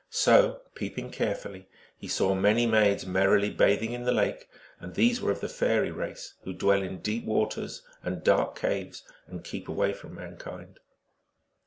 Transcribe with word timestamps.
So, 0.09 0.61
peeping 0.73 1.11
carefully, 1.11 1.69
he 1.95 2.07
saw 2.07 2.33
many 2.33 2.65
maids 2.65 3.05
merrily 3.05 3.51
bathing 3.51 3.91
in 3.93 4.01
the 4.03 4.11
lake: 4.11 4.49
and 4.79 4.95
these 4.95 5.21
were 5.21 5.29
of 5.29 5.41
the 5.41 5.47
fairy 5.47 5.91
race, 5.91 6.33
who 6.43 6.53
dwell 6.53 6.81
in 6.81 7.01
deep 7.01 7.23
waters 7.23 7.83
and 8.01 8.23
dark 8.23 8.55
caves, 8.57 9.03
and 9.27 9.43
keep 9.43 9.69
away 9.69 9.93
from 9.93 10.15
mankind. 10.15 10.79